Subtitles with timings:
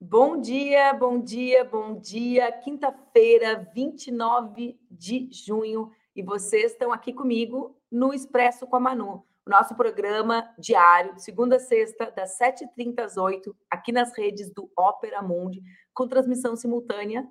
[0.00, 2.50] Bom dia, bom dia, bom dia.
[2.50, 9.74] Quinta-feira, 29 de junho, e vocês estão aqui comigo no Expresso com a Manu, nosso
[9.74, 15.62] programa diário, segunda a sexta, das 7h30 às 8 aqui nas redes do Opera Mundi,
[15.92, 17.28] com transmissão simultânea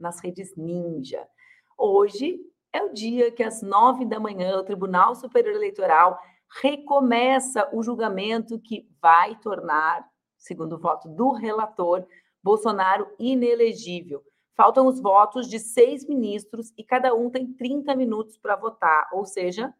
[0.00, 1.28] nas redes Ninja.
[1.76, 2.40] Hoje
[2.72, 6.18] é o dia que, às 9 da manhã, o Tribunal Superior Eleitoral
[6.62, 10.08] recomeça o julgamento que vai tornar
[10.40, 12.04] segundo o voto do relator,
[12.42, 14.24] Bolsonaro inelegível.
[14.56, 19.24] Faltam os votos de seis ministros e cada um tem 30 minutos para votar, ou
[19.24, 19.72] seja,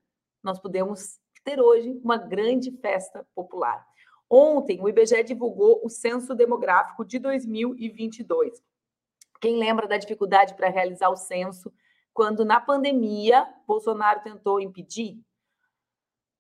[0.43, 3.85] nós podemos ter hoje uma grande festa popular.
[4.29, 8.63] Ontem, o IBGE divulgou o censo demográfico de 2022.
[9.41, 11.73] Quem lembra da dificuldade para realizar o censo
[12.13, 15.19] quando, na pandemia, Bolsonaro tentou impedir?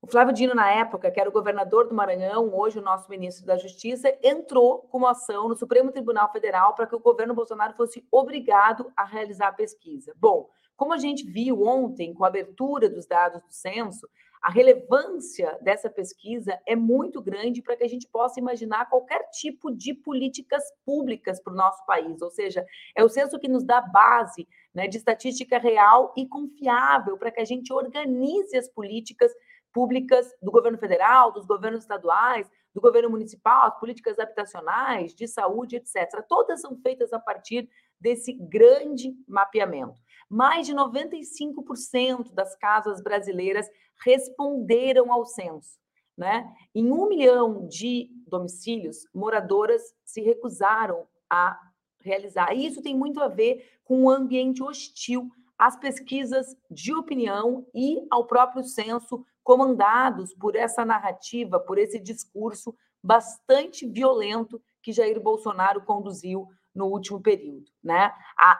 [0.02, 3.44] O Flávio Dino, na época, que era o governador do Maranhão, hoje o nosso ministro
[3.44, 7.74] da Justiça, entrou com uma ação no Supremo Tribunal Federal para que o governo Bolsonaro
[7.74, 10.14] fosse obrigado a realizar a pesquisa.
[10.16, 14.08] Bom, como a gente viu ontem com a abertura dos dados do censo,
[14.42, 19.70] a relevância dessa pesquisa é muito grande para que a gente possa imaginar qualquer tipo
[19.70, 22.22] de políticas públicas para o nosso país.
[22.22, 22.64] Ou seja,
[22.96, 27.40] é o censo que nos dá base né, de estatística real e confiável para que
[27.40, 29.30] a gente organize as políticas
[29.72, 35.76] públicas do governo federal, dos governos estaduais, do governo municipal, as políticas habitacionais, de saúde,
[35.76, 36.24] etc.
[36.28, 37.68] Todas são feitas a partir
[38.00, 40.00] desse grande mapeamento.
[40.30, 43.68] Mais de 95% das casas brasileiras
[44.04, 45.78] responderam ao censo.
[46.16, 46.48] Né?
[46.74, 51.58] Em um milhão de domicílios, moradoras se recusaram a
[52.00, 52.54] realizar.
[52.54, 58.06] E isso tem muito a ver com o ambiente hostil às pesquisas de opinião e
[58.10, 65.82] ao próprio censo comandados por essa narrativa, por esse discurso bastante violento que Jair Bolsonaro
[65.82, 67.70] conduziu no último período.
[67.82, 68.12] Né?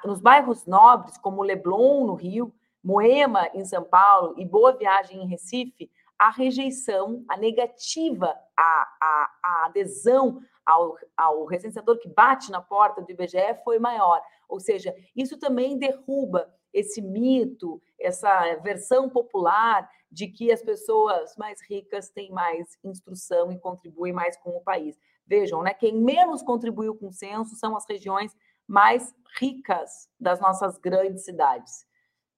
[0.04, 5.28] nos bairros nobres, como Leblon, no Rio, Moema, em São Paulo, e Boa Viagem, em
[5.28, 12.60] Recife, a rejeição, a negativa, a, a, a adesão ao, ao recenseador que bate na
[12.60, 14.22] porta do IBGE foi maior.
[14.48, 21.60] Ou seja, isso também derruba esse mito, essa versão popular de que as pessoas mais
[21.68, 24.98] ricas têm mais instrução e contribuem mais com o país.
[25.30, 25.72] Vejam, né?
[25.72, 28.36] Quem menos contribuiu com o censo são as regiões
[28.66, 31.86] mais ricas das nossas grandes cidades.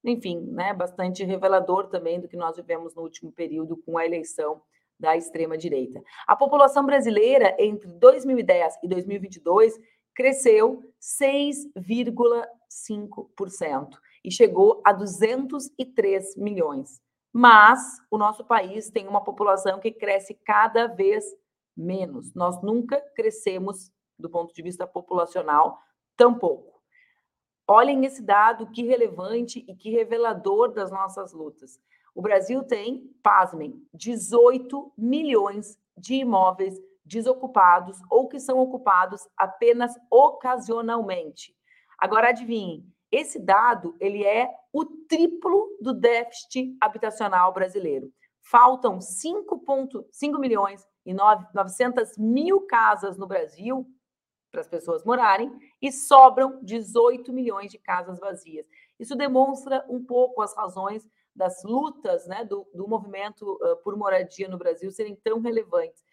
[0.04, 4.60] Enfim, né, bastante revelador também do que nós vivemos no último período com a eleição
[5.00, 6.02] da extrema direita.
[6.26, 9.80] A população brasileira entre 2010 e 2022
[10.14, 13.88] cresceu 6,5%
[14.22, 17.00] e chegou a 203 milhões.
[17.32, 17.80] Mas
[18.10, 21.24] o nosso país tem uma população que cresce cada vez
[21.76, 22.34] menos.
[22.34, 25.78] Nós nunca crescemos do ponto de vista populacional
[26.16, 26.80] tão pouco.
[27.66, 31.80] Olhem esse dado, que relevante e que revelador das nossas lutas.
[32.14, 41.54] O Brasil tem, pasmem, 18 milhões de imóveis desocupados ou que são ocupados apenas ocasionalmente.
[41.98, 48.12] Agora adivinhem, esse dado ele é o triplo do déficit habitacional brasileiro.
[48.40, 53.86] Faltam 5,5 milhões e 900 mil casas no Brasil
[54.50, 58.66] para as pessoas morarem e sobram 18 milhões de casas vazias.
[59.00, 64.46] Isso demonstra um pouco as razões das lutas né, do, do movimento uh, por moradia
[64.48, 66.04] no Brasil serem tão relevantes.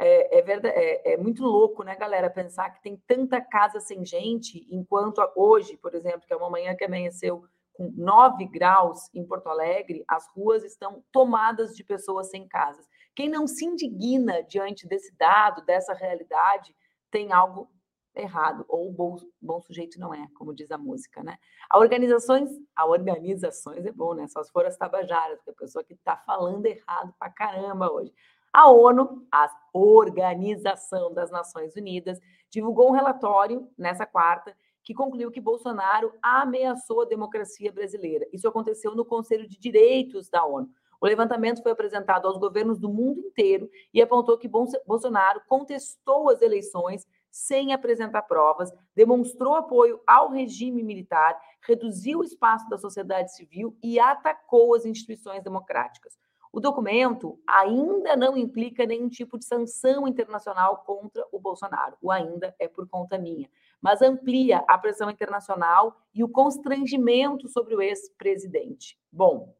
[0.00, 4.04] É, é, verdade, é, é, muito louco, né, galera, pensar que tem tanta casa sem
[4.04, 9.24] gente, enquanto hoje, por exemplo, que é uma manhã que amanheceu com 9 graus em
[9.24, 12.86] Porto Alegre, as ruas estão tomadas de pessoas sem casas.
[13.18, 16.72] Quem não se indigna diante desse dado, dessa realidade,
[17.10, 17.68] tem algo
[18.14, 21.36] errado, ou bom, bom sujeito não é, como diz a música, né?
[21.68, 24.28] A organizações, a organizações é bom, né?
[24.28, 28.14] Só se for as tabajaras, porque a pessoa que está falando errado pra caramba hoje.
[28.52, 35.40] A ONU, a Organização das Nações Unidas, divulgou um relatório nessa quarta que concluiu que
[35.40, 38.28] Bolsonaro ameaçou a democracia brasileira.
[38.32, 40.68] Isso aconteceu no Conselho de Direitos da ONU.
[41.00, 46.42] O levantamento foi apresentado aos governos do mundo inteiro e apontou que Bolsonaro contestou as
[46.42, 53.76] eleições sem apresentar provas, demonstrou apoio ao regime militar, reduziu o espaço da sociedade civil
[53.82, 56.18] e atacou as instituições democráticas.
[56.50, 61.96] O documento ainda não implica nenhum tipo de sanção internacional contra o Bolsonaro.
[62.00, 63.48] O ainda é por conta minha.
[63.80, 68.98] mas amplia a pressão internacional e o constrangimento sobre o ex-presidente.
[69.12, 69.54] Bom,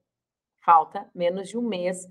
[0.69, 2.07] falta menos de um mês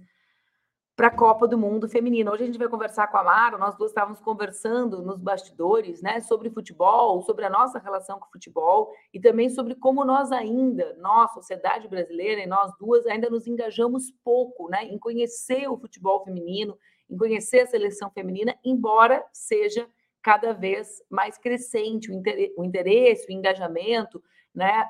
[0.95, 2.31] para a Copa do Mundo Feminino.
[2.31, 6.21] Hoje a gente vai conversar com a Mara, nós duas estávamos conversando nos bastidores, né,
[6.21, 10.95] sobre futebol, sobre a nossa relação com o futebol e também sobre como nós ainda,
[10.99, 16.23] nós, sociedade brasileira, e nós duas ainda nos engajamos pouco, né, em conhecer o futebol
[16.23, 16.75] feminino,
[17.07, 19.87] em conhecer a seleção feminina, embora seja
[20.23, 24.19] cada vez mais crescente o interesse, o engajamento,
[24.51, 24.89] né,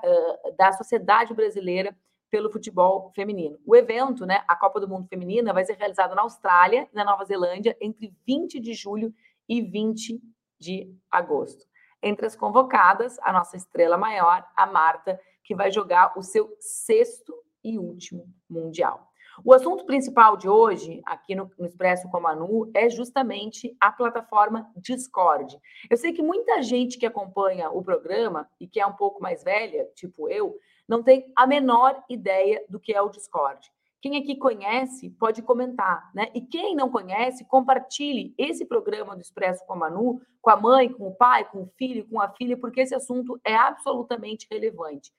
[0.57, 1.93] da sociedade brasileira
[2.29, 3.57] pelo futebol feminino.
[3.65, 7.05] O evento, né, a Copa do Mundo Feminina, vai ser realizado na Austrália e na
[7.05, 9.13] Nova Zelândia entre 20 de julho
[9.47, 10.21] e 20
[10.59, 11.65] de agosto.
[12.01, 17.33] Entre as convocadas, a nossa estrela maior, a Marta, que vai jogar o seu sexto
[17.63, 19.07] e último Mundial.
[19.43, 23.91] O assunto principal de hoje, aqui no, no Expresso com a Manu, é justamente a
[23.91, 25.57] plataforma Discord.
[25.89, 29.43] Eu sei que muita gente que acompanha o programa e que é um pouco mais
[29.43, 33.71] velha, tipo eu, não tem a menor ideia do que é o Discord.
[33.99, 36.29] Quem aqui conhece pode comentar, né?
[36.33, 40.87] E quem não conhece, compartilhe esse programa do Expresso com a Manu, com a mãe,
[40.87, 45.11] com o pai, com o filho, com a filha, porque esse assunto é absolutamente relevante.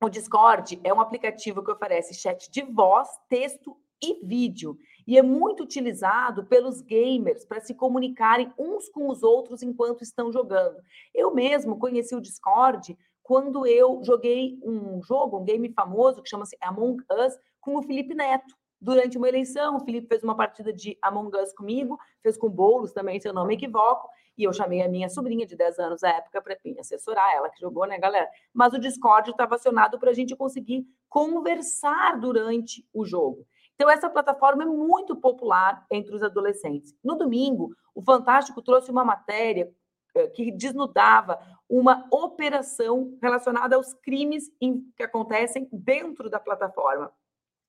[0.00, 5.22] O Discord é um aplicativo que oferece chat de voz, texto e vídeo, e é
[5.22, 10.76] muito utilizado pelos gamers para se comunicarem uns com os outros enquanto estão jogando.
[11.14, 16.56] Eu mesmo conheci o Discord quando eu joguei um jogo, um game famoso que chama-se
[16.60, 18.54] Among Us, com o Felipe Neto.
[18.78, 22.92] Durante uma eleição, o Felipe fez uma partida de Among Us comigo, fez com Boulos
[22.92, 26.04] também, se eu não me equivoco, e eu chamei a minha sobrinha de 10 anos
[26.04, 28.28] à época para me assessorar, ela que jogou, né, galera?
[28.52, 33.46] Mas o Discord estava acionado para a gente conseguir conversar durante o jogo.
[33.74, 36.94] Então, essa plataforma é muito popular entre os adolescentes.
[37.02, 39.72] No domingo, o Fantástico trouxe uma matéria
[40.14, 41.38] eh, que desnudava
[41.68, 44.50] uma operação relacionada aos crimes
[44.96, 47.12] que acontecem dentro da plataforma.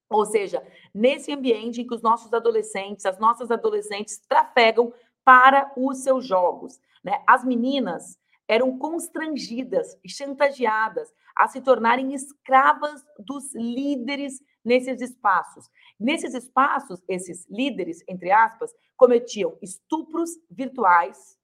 [0.09, 4.93] Ou seja, nesse ambiente em que os nossos adolescentes, as nossas adolescentes trafegam
[5.23, 6.79] para os seus jogos.
[7.03, 7.23] Né?
[7.25, 15.69] As meninas eram constrangidas chantageadas a se tornarem escravas dos líderes nesses espaços.
[15.99, 21.37] Nesses espaços, esses líderes, entre aspas, cometiam estupros virtuais,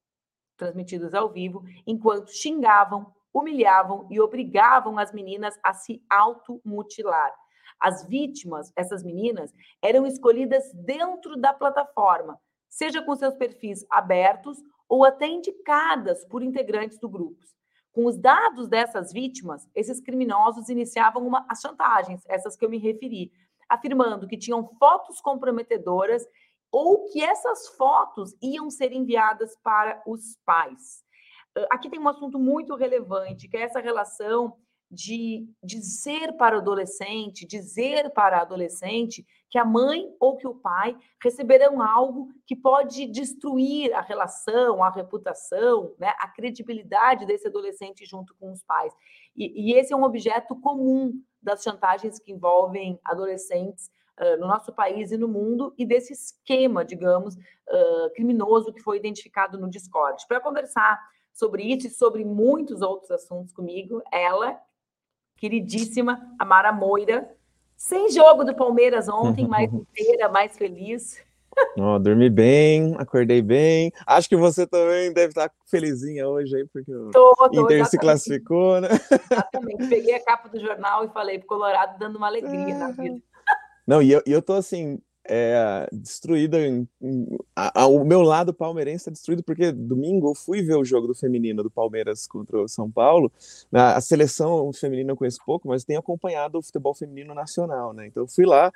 [0.62, 7.34] transmitidos ao vivo, enquanto xingavam, humilhavam e obrigavam as meninas a se automutilar.
[7.80, 12.38] As vítimas, essas meninas, eram escolhidas dentro da plataforma,
[12.68, 17.44] seja com seus perfis abertos ou até indicadas por integrantes do grupo.
[17.90, 22.78] Com os dados dessas vítimas, esses criminosos iniciavam uma, as chantagens, essas que eu me
[22.78, 23.32] referi,
[23.68, 26.24] afirmando que tinham fotos comprometedoras
[26.72, 31.04] ou que essas fotos iam ser enviadas para os pais.
[31.70, 34.56] Aqui tem um assunto muito relevante, que é essa relação
[34.90, 40.54] de dizer para o adolescente, dizer para a adolescente que a mãe ou que o
[40.54, 48.04] pai receberão algo que pode destruir a relação, a reputação, né, a credibilidade desse adolescente
[48.04, 48.94] junto com os pais.
[49.34, 54.72] E, e esse é um objeto comum das chantagens que envolvem adolescentes uh, no nosso
[54.72, 60.24] país e no mundo e desse esquema, digamos, uh, criminoso que foi identificado no Discord.
[60.26, 61.00] Para conversar
[61.32, 64.60] sobre isso e sobre muitos outros assuntos comigo, ela,
[65.36, 67.34] queridíssima Amara Moira,
[67.76, 71.20] sem jogo do Palmeiras ontem, mais inteira, mais feliz.
[71.76, 73.92] Oh, dormi bem, acordei bem.
[74.06, 77.90] Acho que você também deve estar felizinha hoje aí, porque o tô, tô, Inter exatamente.
[77.90, 78.88] se classificou, né?
[79.30, 79.88] Exatamente.
[79.88, 83.20] Peguei a capa do jornal e falei pro Colorado dando uma alegria na vida.
[83.86, 84.98] Não, e eu, eu tô assim,
[85.28, 86.58] é, destruída.
[86.60, 90.76] Em, em, a, a, o meu lado palmeirense está destruído porque domingo eu fui ver
[90.76, 93.30] o jogo do feminino do Palmeiras contra o São Paulo.
[93.72, 98.06] A, a seleção feminina eu conheço pouco, mas tenho acompanhado o futebol feminino nacional, né?
[98.06, 98.72] Então eu fui lá,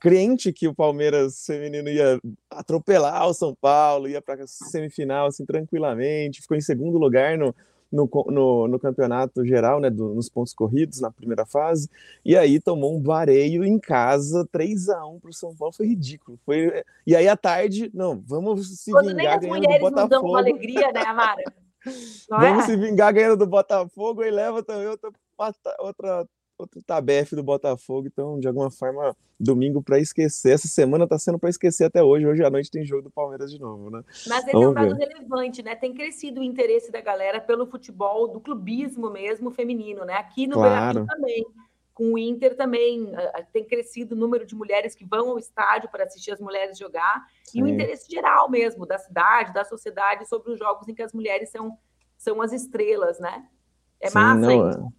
[0.00, 6.42] crente que o Palmeiras feminino ia atropelar o São Paulo, ia para semifinal assim tranquilamente,
[6.42, 7.54] ficou em segundo lugar no,
[7.90, 11.88] no, no, no campeonato geral, né, do, nos pontos corridos na primeira fase,
[12.24, 15.86] e aí tomou um vareio em casa, 3 a 1 para o São Paulo, foi
[15.86, 16.38] ridículo.
[16.44, 16.82] Foi...
[17.06, 20.00] E aí à tarde, não, vamos se Quando vingar ganhando do Botafogo.
[20.00, 21.42] Não dão uma alegria, né, Amara?
[22.28, 22.66] Não vamos é?
[22.66, 25.10] se vingar ganhando do Botafogo e leva também outra,
[25.78, 26.26] outra
[26.58, 30.52] outro tabefe do Botafogo, então, de alguma forma, domingo para esquecer.
[30.52, 32.26] Essa semana está sendo para esquecer até hoje.
[32.26, 34.02] Hoje à noite tem jogo do Palmeiras de novo, né?
[34.26, 35.76] Mas esse é um dado relevante, né?
[35.76, 40.14] Tem crescido o interesse da galera pelo futebol, do clubismo mesmo feminino, né?
[40.14, 41.04] Aqui no claro.
[41.04, 41.46] Brasil também.
[41.94, 43.12] Com o Inter também
[43.52, 47.26] tem crescido o número de mulheres que vão ao estádio para assistir as mulheres jogar
[47.42, 47.58] Sim.
[47.58, 51.12] e o interesse geral mesmo da cidade, da sociedade sobre os jogos em que as
[51.12, 51.76] mulheres são
[52.16, 53.48] são as estrelas, né?
[54.00, 54.92] É Sim, massa não, isso.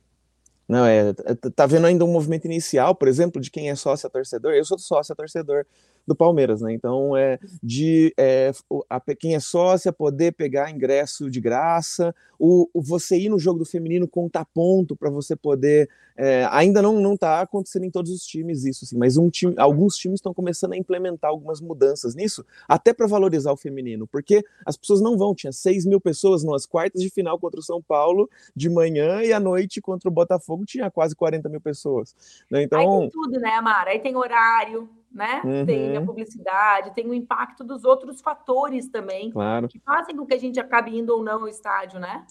[0.70, 4.08] Não, é, é, tá vendo ainda um movimento inicial, por exemplo, de quem é sócio
[4.08, 4.54] torcedor.
[4.54, 5.66] Eu sou sócio torcedor
[6.06, 6.74] do Palmeiras, né?
[6.74, 8.52] Então é de é,
[8.90, 13.60] a, quem é sócia poder pegar ingresso de graça, o, o você ir no jogo
[13.60, 15.90] do feminino contar ponto para você poder.
[16.18, 19.54] É, ainda não não está acontecendo em todos os times isso, assim, mas um time,
[19.58, 24.44] alguns times estão começando a implementar algumas mudanças nisso, até para valorizar o feminino, porque
[24.66, 25.34] as pessoas não vão.
[25.34, 29.32] Tinha 6 mil pessoas nas quartas de final contra o São Paulo de manhã e
[29.32, 32.16] à noite contra o Botafogo tinha quase 40 mil pessoas.
[32.50, 32.64] Né?
[32.64, 33.92] Então, Aí tem tudo, né, Amara?
[33.92, 35.42] Aí tem horário, né?
[35.44, 35.66] Uhum.
[35.66, 39.68] Tem a publicidade, tem o impacto dos outros fatores também, claro.
[39.68, 42.26] que fazem com que a gente acabe indo ou não ao estádio, né?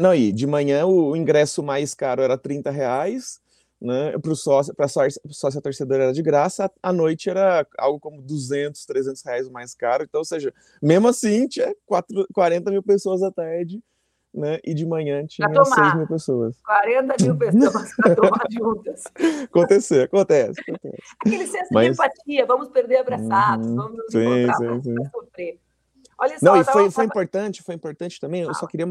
[0.00, 3.40] Não, e de manhã o ingresso mais caro era 30 reais,
[3.80, 4.16] né?
[4.18, 8.84] Para o sócio, para sócia torcedora era de graça, à noite era algo como 200,
[8.84, 10.04] 300 reais mais caro.
[10.04, 13.82] Então, ou seja, mesmo assim, tinha 4, 40 mil pessoas à tarde
[14.32, 14.58] né?
[14.64, 16.56] E de manhã tinha 6 mil pessoas.
[16.64, 19.04] 40 mil pessoas para tomar juntas.
[19.44, 21.02] Acontecer, acontece, acontece.
[21.24, 21.86] Aquele senso Mas...
[21.86, 25.10] de empatia, vamos perder abraçados, uhum, vamos nos sim, encontrar sim, sim.
[25.10, 25.58] sofrer.
[26.20, 28.86] Olha só, Não, e foi, foi importante, foi importante também, eu só queria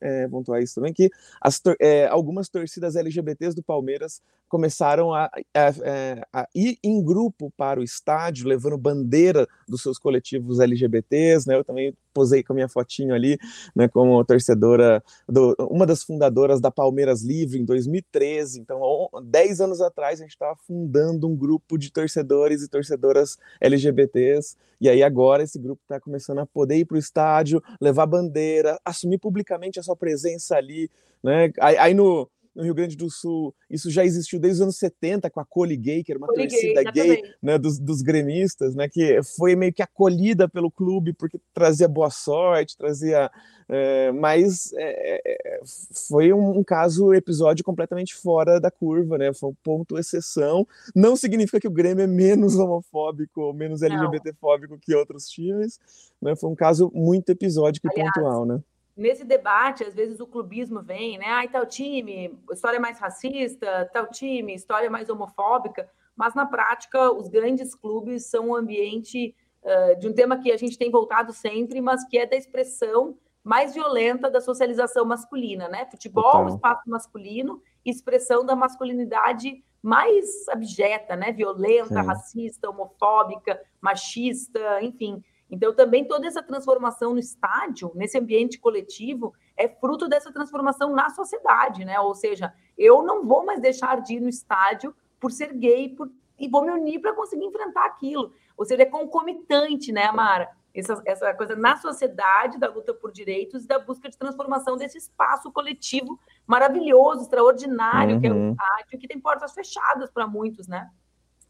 [0.00, 1.08] é, pontuar isso também, que
[1.40, 7.52] as, é, algumas torcidas LGBTs do Palmeiras começaram a, a, é, a, ir em grupo
[7.56, 11.54] para o estádio, levando bandeira dos seus coletivos LGBTs, né?
[11.54, 13.38] Eu também posei com a minha fotinho ali,
[13.74, 18.60] né, como torcedora, do, uma das fundadoras da Palmeiras Livre em 2013.
[18.60, 24.56] Então, 10 anos atrás, a gente estava fundando um grupo de torcedores e torcedoras LGBTs.
[24.80, 28.80] E aí, agora, esse grupo está começando a poder ir para o estádio, levar bandeira,
[28.84, 30.90] assumir publicamente a sua presença ali.
[31.22, 31.52] Né?
[31.60, 35.30] Aí, aí no no Rio Grande do Sul, isso já existiu desde os anos 70
[35.30, 38.74] com a Cole Gay, que era uma Cole torcida gay, gay né, dos, dos, gremistas,
[38.74, 43.30] né, que foi meio que acolhida pelo clube porque trazia boa sorte, trazia.
[43.72, 45.60] É, mas é, é
[46.08, 49.32] foi um, um, caso, episódio completamente fora da curva, né?
[49.32, 50.66] Foi um ponto exceção.
[50.92, 55.78] Não significa que o Grêmio é menos homofóbico ou menos LGBTfóbico que outros times,
[56.20, 56.34] né?
[56.34, 58.60] Foi um caso muito episódico e pontual, né?
[59.00, 61.26] Nesse debate, às vezes o clubismo vem, né?
[61.26, 67.28] Ai, tal time, história mais racista, tal time, história mais homofóbica, mas na prática, os
[67.28, 71.80] grandes clubes são um ambiente uh, de um tema que a gente tem voltado sempre,
[71.80, 75.86] mas que é da expressão mais violenta da socialização masculina, né?
[75.90, 76.48] Futebol, então...
[76.48, 81.32] espaço masculino, expressão da masculinidade mais abjeta, né?
[81.32, 82.06] Violenta, Sim.
[82.06, 85.24] racista, homofóbica, machista, enfim.
[85.50, 91.10] Então, também toda essa transformação no estádio, nesse ambiente coletivo, é fruto dessa transformação na
[91.10, 91.98] sociedade, né?
[92.00, 96.10] Ou seja, eu não vou mais deixar de ir no estádio por ser gay por...
[96.38, 98.32] e vou me unir para conseguir enfrentar aquilo.
[98.56, 100.50] Ou seja, é concomitante, né, Amara?
[100.72, 104.98] Essa, essa coisa na sociedade da luta por direitos e da busca de transformação desse
[104.98, 108.20] espaço coletivo maravilhoso, extraordinário, uhum.
[108.20, 108.50] que é o uhum.
[108.52, 110.88] estádio, que tem portas fechadas para muitos, né?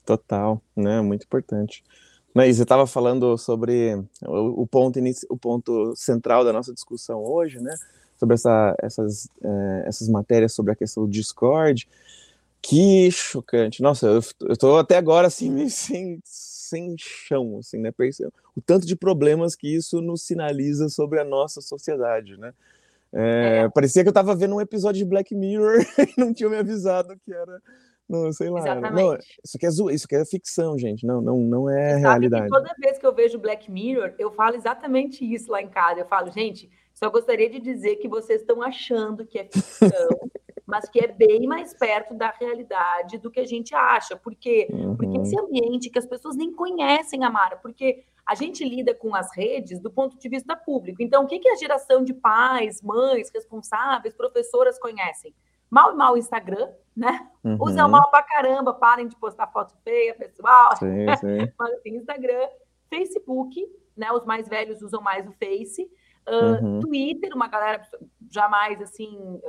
[0.06, 1.02] Total, né?
[1.02, 1.84] Muito importante.
[2.34, 7.60] Mas você estava falando sobre o, o ponto o ponto central da nossa discussão hoje,
[7.60, 7.74] né?
[8.18, 11.88] Sobre essa, essas, é, essas matérias sobre a questão do Discord.
[12.62, 13.82] Que chocante.
[13.82, 14.06] Nossa,
[14.40, 17.90] eu, tô até agora assim, sem, sem chão, assim, né?
[18.54, 22.52] O tanto de problemas que isso nos sinaliza sobre a nossa sociedade, né?
[23.12, 23.68] É, é.
[23.68, 25.80] Parecia que eu estava vendo um episódio de Black Mirror
[26.16, 27.60] e não tinha me avisado que era
[28.10, 28.58] não, sei lá.
[28.58, 28.94] Exatamente.
[28.94, 29.14] Não,
[29.44, 31.06] isso, aqui é, isso aqui é ficção, gente.
[31.06, 32.48] Não, não, não é Você realidade.
[32.48, 36.00] toda vez que eu vejo Black Mirror, eu falo exatamente isso lá em casa.
[36.00, 40.08] Eu falo, gente, só gostaria de dizer que vocês estão achando que é ficção,
[40.66, 44.16] mas que é bem mais perto da realidade do que a gente acha.
[44.16, 44.66] Por quê?
[44.72, 44.96] Uhum.
[44.96, 49.34] Porque esse ambiente que as pessoas nem conhecem, Amara, porque a gente lida com as
[49.36, 51.00] redes do ponto de vista público.
[51.00, 55.32] Então, o que, que a geração de pais, mães, responsáveis, professoras conhecem?
[55.70, 57.28] Mal e mal o Instagram, né?
[57.44, 57.56] Uhum.
[57.60, 60.76] Usam mal pra caramba, parem de postar foto feia, pessoal.
[60.76, 61.52] Sim, sim.
[61.58, 62.48] Mas assim, Instagram,
[62.88, 64.10] Facebook, né?
[64.12, 65.90] Os mais velhos usam mais o Face.
[66.28, 66.80] Uh, uhum.
[66.80, 67.82] Twitter, uma galera
[68.30, 69.40] jamais assim,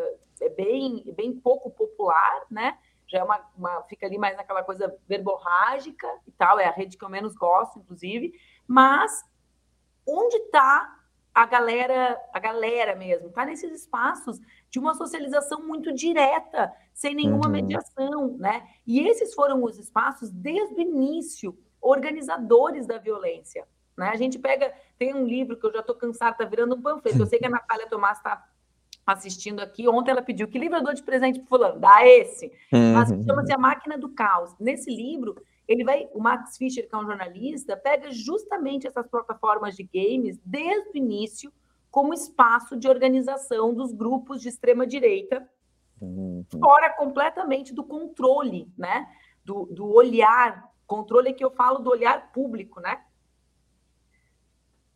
[0.41, 2.77] é bem, bem pouco popular, né?
[3.07, 6.97] Já é uma, uma, fica ali mais naquela coisa verborrágica e tal, é a rede
[6.97, 8.33] que eu menos gosto, inclusive.
[8.65, 9.23] Mas
[10.07, 10.97] onde está
[11.33, 14.39] a galera, a galera mesmo, está nesses espaços
[14.71, 17.51] de uma socialização muito direta, sem nenhuma uhum.
[17.51, 18.65] mediação, né?
[18.87, 23.67] E esses foram os espaços desde o início, organizadores da violência.
[23.97, 24.07] Né?
[24.07, 27.19] A gente pega, tem um livro que eu já estou cansada, está virando um panfleto.
[27.19, 28.47] Eu sei que a Natália Tomás está
[29.05, 29.89] assistindo aqui.
[29.89, 31.79] Ontem ela pediu que livro eu dou de presente para fulano?
[31.79, 32.45] Dá esse.
[32.71, 32.93] Uhum.
[32.93, 34.55] Mas chama-se A Máquina do Caos.
[34.57, 35.35] Nesse livro,
[35.67, 40.39] ele vai, o Max Fischer, que é um jornalista, pega justamente essas plataformas de games
[40.45, 41.51] desde o início,
[41.91, 45.47] como espaço de organização dos grupos de extrema direita,
[45.99, 46.45] uhum.
[46.59, 49.07] fora completamente do controle, né?
[49.43, 53.01] Do, do olhar, controle que eu falo do olhar público, né?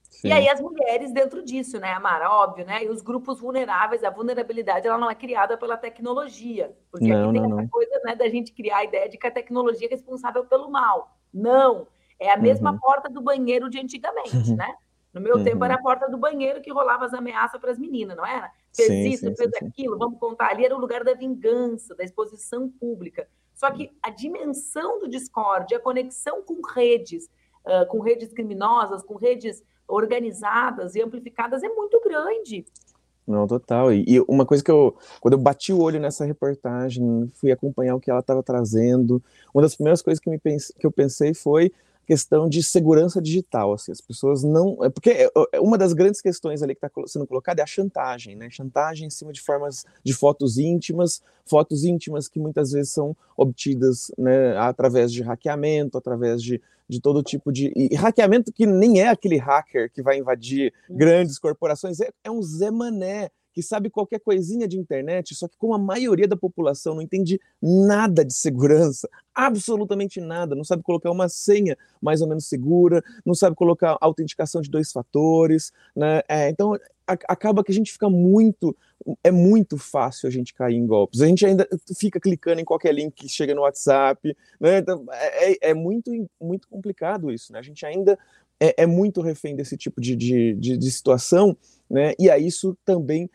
[0.10, 0.30] Sim.
[0.30, 2.30] E aí as mulheres dentro disso, né, Amara?
[2.32, 2.86] Óbvio, né?
[2.86, 6.74] E os grupos vulneráveis, a vulnerabilidade, ela não é criada pela tecnologia.
[6.90, 7.68] Porque não, aqui tem não, essa não.
[7.68, 11.18] coisa né, da gente criar a ideia de que a tecnologia é responsável pelo mal.
[11.34, 11.88] Não.
[12.18, 12.80] É a mesma uhum.
[12.80, 14.74] porta do banheiro de antigamente, né?
[15.16, 15.44] No meu uhum.
[15.46, 18.52] tempo era a porta do banheiro que rolava as ameaças para as meninas, não era?
[18.76, 20.52] Fez sim, isso, sim, fez sim, aquilo, vamos contar.
[20.52, 23.26] Ali era o lugar da vingança, da exposição pública.
[23.54, 27.30] Só que a dimensão do Discord, a conexão com redes,
[27.66, 32.66] uh, com redes criminosas, com redes organizadas e amplificadas é muito grande.
[33.26, 33.94] Não, total.
[33.94, 37.96] E, e, uma coisa que eu, quando eu bati o olho nessa reportagem, fui acompanhar
[37.96, 41.34] o que ela estava trazendo, uma das primeiras coisas que, me pense, que eu pensei
[41.34, 41.72] foi
[42.06, 46.22] questão de segurança digital, assim, as pessoas não, é porque é, é, uma das grandes
[46.22, 49.86] questões ali que está sendo colocada é a chantagem, né, chantagem em cima de formas
[50.04, 56.42] de fotos íntimas, fotos íntimas que muitas vezes são obtidas, né, através de hackeamento, através
[56.42, 60.74] de, de todo tipo de, e hackeamento que nem é aquele hacker que vai invadir
[60.90, 65.58] grandes corporações, é, é um Zé Mané, que sabe qualquer coisinha de internet, só que
[65.58, 71.10] como a maioria da população não entende nada de segurança, absolutamente nada, não sabe colocar
[71.10, 76.22] uma senha mais ou menos segura, não sabe colocar autenticação de dois fatores, né?
[76.28, 76.74] É, então
[77.08, 78.76] a, acaba que a gente fica muito,
[79.24, 81.22] é muito fácil a gente cair em golpes.
[81.22, 81.66] A gente ainda
[81.98, 84.80] fica clicando em qualquer link que chega no WhatsApp, né?
[84.80, 87.60] Então, é, é, é muito, muito complicado isso, né?
[87.60, 88.20] A gente ainda
[88.60, 91.56] é, é muito refém desse tipo de, de, de, de situação,
[91.90, 92.14] né?
[92.20, 93.30] E aí isso também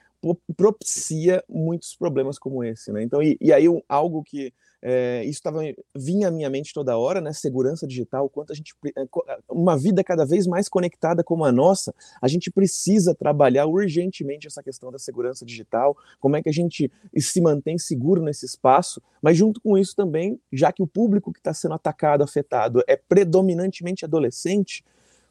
[0.57, 3.03] propicia muitos problemas como esse, né?
[3.03, 5.61] Então, e, e aí algo que é, isso tava,
[5.95, 7.33] vinha à minha mente toda hora, né?
[7.33, 11.53] Segurança digital, quanto a gente eh, eh, uma vida cada vez mais conectada como a
[11.53, 16.53] nossa, a gente precisa trabalhar urgentemente essa questão da segurança digital, como é que a
[16.53, 21.31] gente se mantém seguro nesse espaço, mas junto com isso também, já que o público
[21.31, 24.83] que está sendo atacado, afetado, é predominantemente adolescente,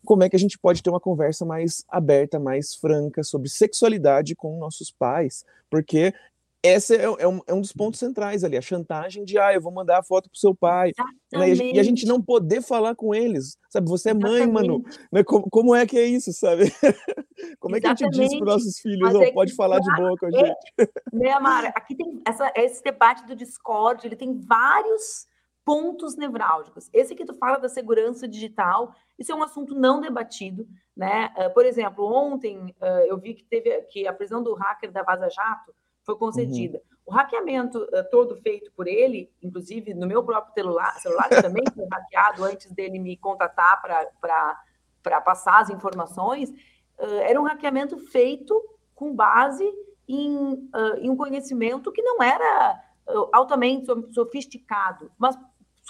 [0.05, 4.35] como é que a gente pode ter uma conversa mais aberta, mais franca sobre sexualidade
[4.35, 6.13] com nossos pais, porque
[6.61, 9.61] esse é, é, um, é, um, dos pontos centrais ali, a chantagem de, ah, eu
[9.61, 10.91] vou mandar a foto pro seu pai,
[11.31, 11.53] né?
[11.53, 15.23] e, a, gente não poder falar com eles, sabe, você é mãe, mano, né?
[15.23, 16.63] como, como, é que é isso, sabe?
[17.59, 20.25] como é que a gente diz para nossos filhos, oh, pode falar de boa com
[20.25, 20.57] a gente?
[21.13, 25.28] né, Amara, aqui tem essa, esse debate do Discord, ele tem vários
[25.69, 26.89] pontos nevrálgicos.
[26.91, 31.31] Esse que tu fala da segurança digital, isso é um assunto não debatido, né?
[31.37, 35.03] Uh, por exemplo, ontem uh, eu vi que teve que a prisão do hacker da
[35.03, 35.71] Vaza Jato
[36.03, 36.79] foi concedida.
[36.79, 36.97] Uhum.
[37.05, 41.85] O hackeamento uh, todo feito por ele, inclusive no meu próprio celular, celular também foi
[41.85, 46.51] hackeado antes dele me contatar para passar as informações,
[46.97, 48.59] era um hackeamento feito
[48.95, 49.63] com base
[50.07, 52.83] em, em um conhecimento que não era
[53.31, 55.37] altamente sofisticado, mas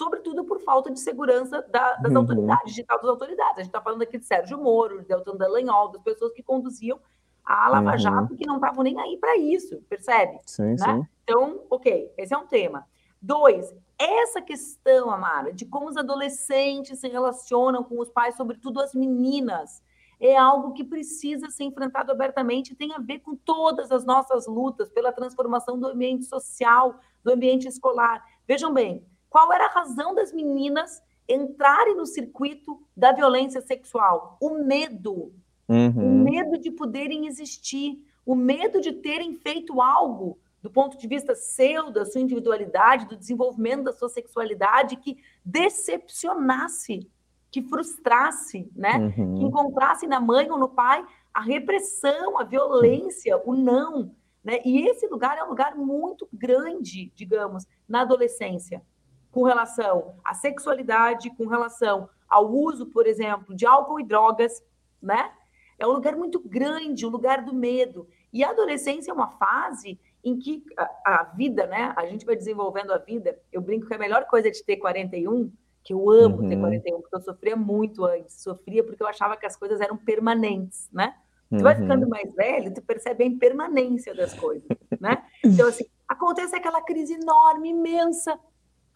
[0.00, 2.18] sobretudo por falta de segurança da, das uhum.
[2.20, 3.52] autoridades, digital das autoridades.
[3.52, 6.98] A gente está falando aqui de Sérgio Moro, de Deltan Dallagnol, das pessoas que conduziam
[7.44, 7.98] a Lava uhum.
[7.98, 10.38] Jato, que não estavam nem aí para isso, percebe?
[10.46, 10.76] Sim, né?
[10.78, 11.06] sim.
[11.22, 12.86] Então, ok, esse é um tema.
[13.20, 18.94] Dois, essa questão, Amara, de como os adolescentes se relacionam com os pais, sobretudo as
[18.94, 19.82] meninas,
[20.18, 24.46] é algo que precisa ser enfrentado abertamente e tem a ver com todas as nossas
[24.46, 28.24] lutas pela transformação do ambiente social, do ambiente escolar.
[28.48, 34.36] Vejam bem, qual era a razão das meninas entrarem no circuito da violência sexual?
[34.40, 35.32] O medo.
[35.68, 36.22] Uhum.
[36.22, 41.34] O medo de poderem existir, o medo de terem feito algo do ponto de vista
[41.34, 47.08] seu, da sua individualidade, do desenvolvimento da sua sexualidade, que decepcionasse,
[47.50, 49.12] que frustrasse, né?
[49.16, 49.38] Uhum.
[49.38, 54.14] Que encontrasse na mãe ou no pai a repressão, a violência, o não.
[54.44, 54.58] Né?
[54.64, 58.82] E esse lugar é um lugar muito grande, digamos, na adolescência
[59.30, 64.62] com relação à sexualidade, com relação ao uso, por exemplo, de álcool e drogas,
[65.02, 65.32] né?
[65.78, 68.06] É um lugar muito grande, o um lugar do medo.
[68.32, 71.92] E a adolescência é uma fase em que a, a, vida, né?
[71.96, 73.38] A gente vai desenvolvendo a vida.
[73.50, 75.50] Eu brinco que a melhor coisa de ter 41,
[75.82, 76.48] que eu amo uhum.
[76.48, 78.42] ter 41, porque eu sofria muito antes.
[78.42, 81.14] Sofria porque eu achava que as coisas eram permanentes, né?
[81.48, 81.62] Tu uhum.
[81.62, 84.68] vai ficando mais velho, tu percebe a impermanência das coisas,
[85.00, 85.24] né?
[85.42, 88.38] Então, assim, acontece aquela crise enorme, imensa,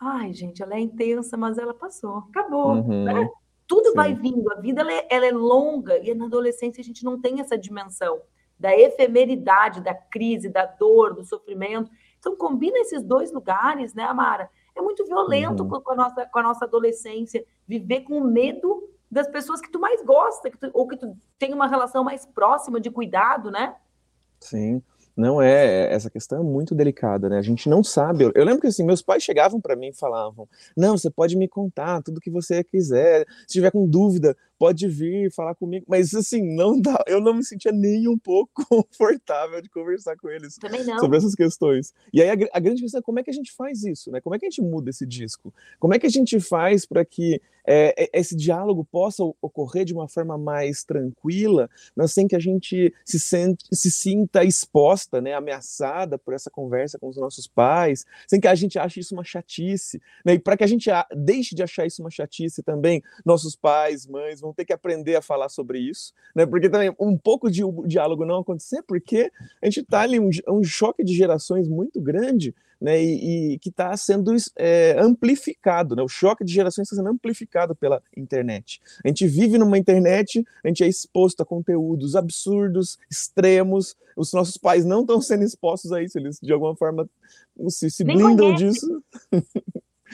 [0.00, 2.72] Ai, gente, ela é intensa, mas ela passou, acabou.
[2.72, 3.28] Uhum, né?
[3.66, 3.94] Tudo sim.
[3.96, 7.18] vai vindo, a vida ela é, ela é, longa e na adolescência a gente não
[7.20, 8.20] tem essa dimensão
[8.58, 11.90] da efemeridade, da crise, da dor, do sofrimento.
[12.18, 14.50] Então, combina esses dois lugares, né, Amara?
[14.76, 15.80] É muito violento uhum.
[15.80, 20.04] com, a nossa, com a nossa adolescência, viver com medo das pessoas que tu mais
[20.04, 23.76] gosta, que tu, ou que tu tem uma relação mais próxima de cuidado, né?
[24.40, 24.82] Sim.
[25.16, 27.38] Não é, essa questão é muito delicada, né?
[27.38, 28.24] A gente não sabe.
[28.24, 31.36] Eu, eu lembro que assim, meus pais chegavam para mim e falavam: "Não, você pode
[31.36, 33.24] me contar tudo que você quiser.
[33.46, 35.84] Se tiver com dúvida, pode vir falar comigo".
[35.88, 40.28] Mas assim, não dá, eu não me sentia nem um pouco confortável de conversar com
[40.28, 40.58] eles
[41.00, 41.92] sobre essas questões.
[42.12, 44.20] E aí a, a, grande questão é como é que a gente faz isso, né?
[44.20, 45.52] Como é que a gente muda esse disco?
[45.78, 50.06] Como é que a gente faz para que é, esse diálogo possa ocorrer de uma
[50.06, 56.18] forma mais tranquila, mas sem que a gente se, sente, se sinta exposta, né, ameaçada
[56.18, 60.00] por essa conversa com os nossos pais, sem que a gente ache isso uma chatice,
[60.24, 64.06] né, e para que a gente deixe de achar isso uma chatice também, nossos pais,
[64.06, 67.62] mães vão ter que aprender a falar sobre isso, né, porque também um pouco de
[67.86, 72.54] diálogo não acontecer, porque a gente está ali um, um choque de gerações muito grande,
[72.80, 77.08] né, e, e que está sendo é, amplificado, né, o choque de gerações está sendo
[77.08, 78.80] amplificado pela internet.
[79.02, 84.58] A gente vive numa internet, a gente é exposto a conteúdos absurdos, extremos, os nossos
[84.58, 87.08] pais não estão sendo expostos a isso, eles de alguma forma
[87.68, 88.64] se, se blindam conhece.
[88.64, 89.02] disso.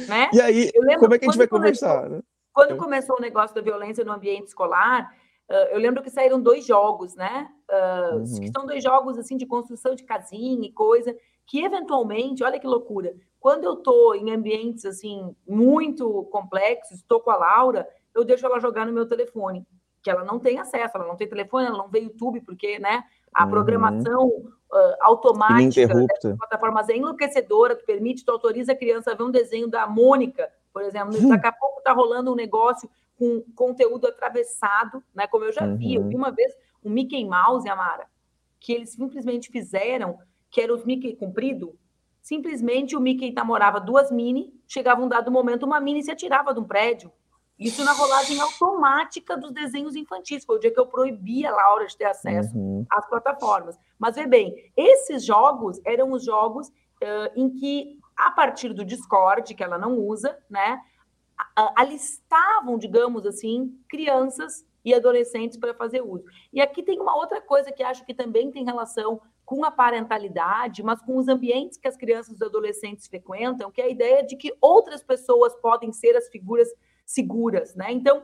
[0.08, 0.30] Né?
[0.32, 2.08] E aí, como é que a gente vai conversar?
[2.08, 2.20] Né?
[2.52, 5.10] Quando começou o negócio da violência no ambiente escolar,
[5.72, 7.48] eu lembro que saíram dois jogos, né?
[7.68, 8.40] Uh, uhum.
[8.40, 11.14] Que são dois jogos assim de construção de casinha e coisa
[11.50, 17.32] que eventualmente, olha que loucura, quando eu estou em ambientes assim muito complexos, estou com
[17.32, 19.66] a Laura, eu deixo ela jogar no meu telefone,
[20.00, 23.02] que ela não tem acesso, ela não tem telefone, ela não vê YouTube, porque né,
[23.34, 23.50] a uhum.
[23.50, 29.24] programação uh, automática dessas plataformas é enlouquecedora, tu permite, tu autoriza a criança a ver
[29.24, 31.28] um desenho da Mônica, por exemplo, hum.
[31.28, 35.26] daqui a pouco está rolando um negócio com conteúdo atravessado, né?
[35.26, 35.76] Como eu já uhum.
[35.76, 36.22] vi, eu vi uhum.
[36.22, 36.52] uma vez
[36.82, 38.06] um Mickey Mouse, Amara,
[38.58, 40.18] que eles simplesmente fizeram
[40.50, 41.78] que era os Mickey comprido,
[42.22, 46.60] simplesmente o Mickey namorava duas mini, chegava um dado momento, uma mini se atirava de
[46.60, 47.12] um prédio.
[47.58, 50.46] Isso na rolagem automática dos desenhos infantis.
[50.46, 52.86] Foi o dia que eu proibi a Laura de ter acesso uhum.
[52.90, 53.78] às plataformas.
[53.98, 59.54] Mas vê bem, esses jogos eram os jogos uh, em que, a partir do Discord,
[59.54, 60.80] que ela não usa, né,
[61.76, 66.24] alistavam, digamos assim, crianças e adolescentes para fazer uso.
[66.52, 70.82] E aqui tem uma outra coisa que acho que também tem relação com a parentalidade,
[70.82, 74.24] mas com os ambientes que as crianças e os adolescentes frequentam, que é a ideia
[74.24, 76.68] de que outras pessoas podem ser as figuras
[77.04, 77.90] seguras, né?
[77.90, 78.22] Então,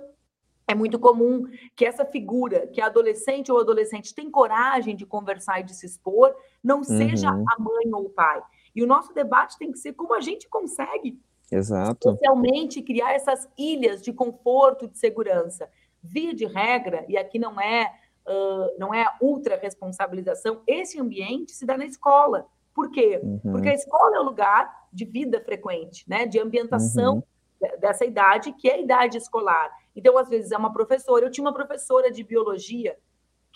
[0.68, 5.60] é muito comum que essa figura, que a adolescente ou adolescente tem coragem de conversar
[5.60, 7.44] e de se expor, não seja uhum.
[7.48, 8.42] a mãe ou o pai.
[8.76, 11.18] E o nosso debate tem que ser como a gente consegue
[11.50, 12.10] Exato.
[12.10, 15.68] Especialmente criar essas ilhas de conforto, de segurança.
[16.02, 17.92] Via de regra, e aqui não é
[18.26, 22.46] uh, não é ultra responsabilização, esse ambiente se dá na escola.
[22.74, 23.20] Por quê?
[23.22, 23.40] Uhum.
[23.52, 26.26] Porque a escola é o lugar de vida frequente, né?
[26.26, 27.16] de ambientação
[27.60, 27.68] uhum.
[27.80, 29.70] dessa idade, que é a idade escolar.
[29.94, 31.24] Então, às vezes, é uma professora.
[31.24, 32.96] Eu tinha uma professora de biologia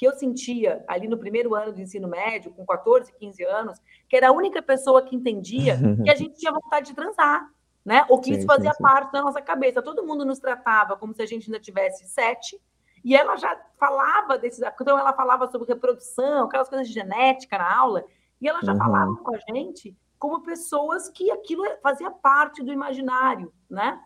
[0.01, 4.17] que eu sentia ali no primeiro ano do ensino médio, com 14, 15 anos, que
[4.17, 7.47] era a única pessoa que entendia que a gente tinha vontade de transar,
[7.85, 8.07] né?
[8.09, 8.83] Ou que sim, isso fazia sim, sim.
[8.83, 9.83] parte da nossa cabeça.
[9.83, 12.59] Todo mundo nos tratava como se a gente ainda tivesse sete,
[13.05, 14.63] e ela já falava desses.
[14.81, 18.03] Então, ela falava sobre reprodução, aquelas coisas de genética na aula,
[18.41, 18.79] e ela já uhum.
[18.79, 24.01] falava com a gente como pessoas que aquilo fazia parte do imaginário, né?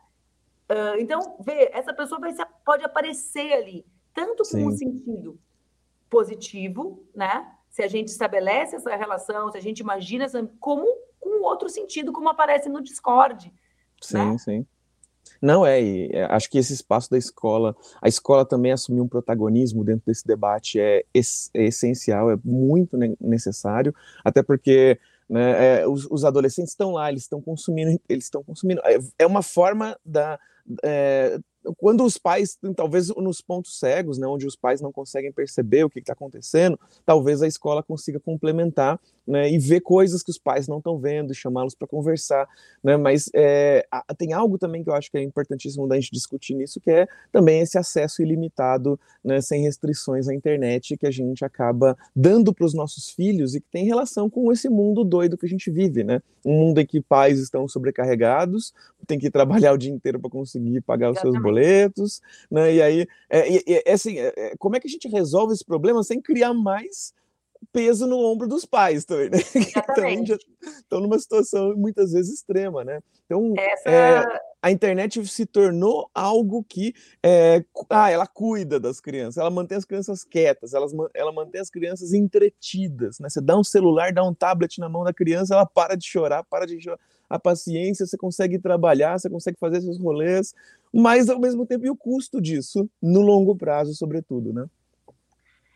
[0.68, 5.38] Uh, então, vê, essa pessoa ser, pode aparecer ali, tanto com um sentido
[6.14, 7.44] positivo, né?
[7.68, 10.87] Se a gente estabelece essa relação, se a gente imagina, essa, como
[11.18, 13.53] com outro sentido, como aparece no Discord.
[14.00, 14.38] Sim, né?
[14.38, 14.66] sim.
[15.42, 19.09] Não é, e é, acho que esse espaço da escola, a escola também assumir um
[19.09, 23.92] protagonismo dentro desse debate é, é essencial, é muito ne necessário,
[24.24, 28.81] até porque né, é, os, os, adolescentes estão lá, eles estão consumindo, eles estão consumindo.
[28.85, 30.38] É, é uma forma da,
[30.85, 31.38] é,
[31.77, 35.90] quando os pais, talvez nos pontos cegos, né, onde os pais não conseguem perceber o
[35.90, 40.68] que está acontecendo, talvez a escola consiga complementar né, e ver coisas que os pais
[40.68, 42.46] não estão vendo, chamá-los para conversar.
[42.82, 46.54] Né, mas é, tem algo também que eu acho que é importantíssimo da gente discutir
[46.54, 51.44] nisso, que é também esse acesso ilimitado, né, sem restrições à internet, que a gente
[51.44, 55.46] acaba dando para os nossos filhos e que tem relação com esse mundo doido que
[55.46, 56.04] a gente vive.
[56.04, 56.20] Né?
[56.44, 58.72] Um mundo em que pais estão sobrecarregados,
[59.06, 62.14] tem que trabalhar o dia inteiro para conseguir pagar os seus boletos
[62.50, 62.74] né?
[62.74, 65.64] E aí, é, é, é assim, é, é, como é que a gente resolve esse
[65.64, 67.12] problema sem criar mais
[67.72, 69.38] peso no ombro dos pais também, né?
[69.55, 70.38] Exatamente.
[70.62, 73.00] estão numa situação muitas vezes extrema, né?
[73.24, 73.90] Então, Essa...
[73.90, 79.79] é, a internet se tornou algo que é, ah, ela cuida das crianças, ela mantém
[79.79, 83.29] as crianças quietas, ela, ela mantém as crianças entretidas, né?
[83.29, 86.44] Você dá um celular, dá um tablet na mão da criança, ela para de chorar,
[86.44, 86.98] para de chorar
[87.29, 90.55] a paciência, você consegue trabalhar, você consegue fazer seus rolês,
[90.92, 94.66] mas ao mesmo tempo e o custo disso no longo prazo, sobretudo, né?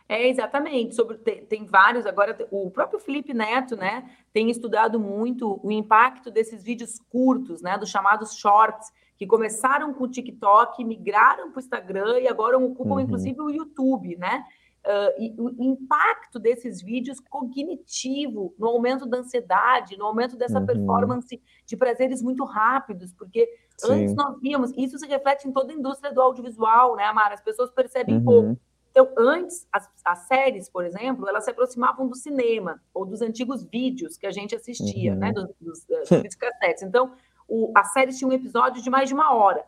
[0.09, 0.94] É, exatamente.
[0.94, 6.31] Sobre, tem, tem, vários, agora o próprio Felipe Neto, né, tem estudado muito o impacto
[6.31, 11.61] desses vídeos curtos, né, dos chamados shorts, que começaram com o TikTok, migraram para o
[11.61, 13.01] Instagram e agora ocupam, uhum.
[13.01, 14.44] inclusive, o YouTube, né?
[14.87, 20.66] Uh, e o impacto desses vídeos cognitivo no aumento da ansiedade, no aumento dessa uhum.
[20.66, 23.92] performance de prazeres muito rápidos, porque Sim.
[23.92, 27.35] antes nós víamos, isso se reflete em toda a indústria do audiovisual, né, Amara?
[27.35, 28.25] As pessoas percebem uhum.
[28.25, 28.61] pouco.
[28.98, 33.62] Então, antes, as, as, séries, por exemplo, elas se aproximavam do cinema ou dos antigos
[33.62, 35.34] vídeos que a gente assistia, né, uhum.
[35.34, 35.46] né?
[35.61, 36.82] Dos, dos, dos cassetes.
[36.82, 37.12] Então,
[37.46, 39.64] o, as séries tinham um episódio de mais de uma hora.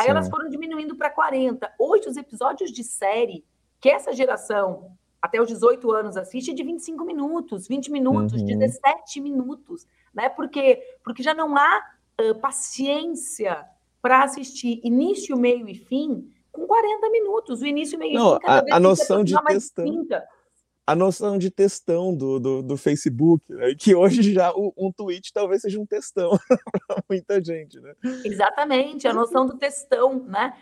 [0.00, 0.10] Aí Sim.
[0.10, 1.72] elas foram diminuindo para 40.
[1.78, 3.44] Hoje, os episódios de série
[3.80, 4.90] que essa geração,
[5.20, 8.46] até os 18 anos, assiste é de 25 minutos, 20 minutos, uhum.
[8.46, 9.86] 17 minutos.
[10.12, 10.28] Né?
[10.28, 10.82] Por quê?
[11.04, 11.84] Porque já não há
[12.20, 13.64] uh, paciência
[14.00, 17.62] para assistir início, meio e fim com 40 minutos.
[17.62, 20.06] O início, meio Não, cada a, a noção de textão,
[20.86, 23.74] a noção de textão do, do, do Facebook, né?
[23.78, 26.30] que hoje já um, um tweet talvez seja um textão
[26.86, 27.94] para muita gente, né?
[28.24, 30.54] Exatamente, a noção do textão, né?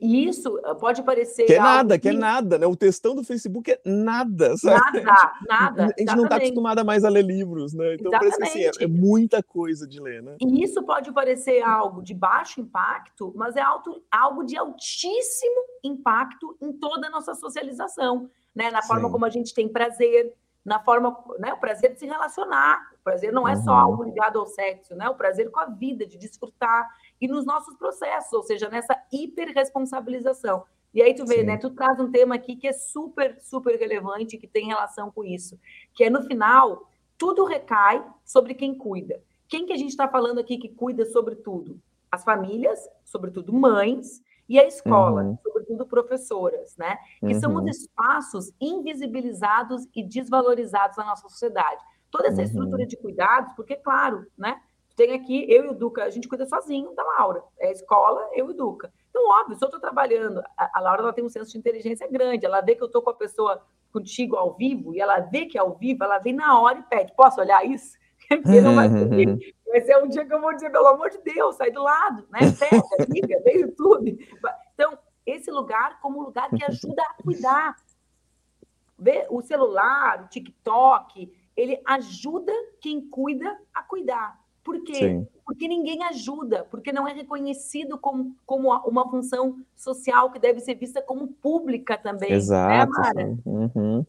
[0.00, 1.44] E isso ah, pode parecer.
[1.44, 2.02] Que é nada, que...
[2.02, 2.14] que...
[2.14, 2.66] é nada, né?
[2.66, 5.00] O textão do Facebook é nada, sabe?
[5.00, 5.82] Nada, nada.
[5.84, 6.16] A gente exatamente.
[6.16, 7.94] não está acostumada mais a ler livros, né?
[7.94, 8.38] Então exatamente.
[8.38, 10.36] parece que assim, é, é, muita coisa de ler, né?
[10.40, 16.56] E isso pode parecer algo de baixo impacto, mas é alto, algo de altíssimo impacto
[16.60, 18.70] em toda a nossa socialização, né?
[18.70, 19.12] Na forma Sim.
[19.12, 21.54] como a gente tem prazer, na forma, né?
[21.54, 22.78] O prazer de se relacionar.
[23.08, 23.62] O prazer não é uhum.
[23.62, 25.08] só algo ligado ao sexo, né?
[25.08, 26.86] O prazer com a vida, de desfrutar
[27.18, 30.64] e nos nossos processos, ou seja, nessa hiperresponsabilização.
[30.92, 31.44] E aí tu vê, Sim.
[31.44, 31.56] né?
[31.56, 35.58] Tu traz um tema aqui que é super, super relevante, que tem relação com isso,
[35.94, 39.22] que é no final, tudo recai sobre quem cuida.
[39.48, 41.80] Quem que a gente está falando aqui que cuida sobre tudo?
[42.12, 45.38] As famílias, sobretudo mães, e a escola, uhum.
[45.42, 46.96] sobretudo professoras, né?
[47.20, 47.40] Que uhum.
[47.40, 51.82] são os espaços invisibilizados e desvalorizados na nossa sociedade.
[52.10, 52.44] Toda essa uhum.
[52.44, 54.60] estrutura de cuidados, porque, claro, né?
[54.96, 57.44] Tem aqui, eu e o Duca, a gente cuida sozinho da Laura.
[57.60, 58.92] É a escola, eu e o Duca.
[59.10, 62.08] Então, óbvio, se eu estou trabalhando, a, a, Laura ela tem um senso de inteligência
[62.10, 65.46] grande, ela vê que eu estou com a pessoa contigo ao vivo, e ela vê
[65.46, 67.96] que é ao vivo, ela vem na hora e pede, posso olhar isso?
[68.28, 69.54] Porque não vai conseguir.
[69.68, 72.26] Vai ser um dia que eu vou dizer, pelo amor de Deus, sai do lado,
[72.30, 72.40] né?
[72.58, 74.18] Pega, liga, vem YouTube.
[74.74, 77.76] Então, esse lugar como um lugar que ajuda a cuidar.
[78.98, 84.38] Vê, o celular, o TikTok, ele ajuda quem cuida a cuidar.
[84.62, 84.94] Por quê?
[84.94, 85.26] Sim.
[85.44, 90.76] Porque ninguém ajuda, porque não é reconhecido como, como uma função social que deve ser
[90.76, 92.30] vista como pública também.
[92.30, 92.92] Né, Exato.
[93.14, 94.06] Né, uhum.